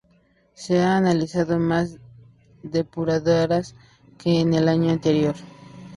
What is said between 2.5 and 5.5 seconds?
depuradoras que en el año anterior